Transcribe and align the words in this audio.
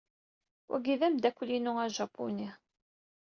Wagi 0.69 0.95
d-amdakkel-inu 0.99 1.71
ajapuni. 1.85 2.49